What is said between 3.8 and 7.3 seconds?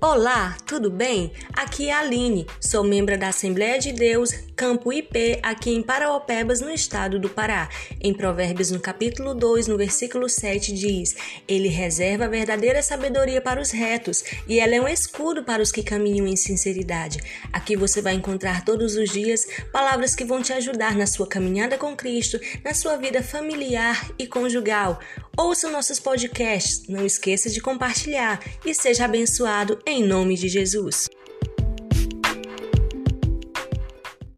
de Deus, Campo IP, aqui em Paraopebas, no estado do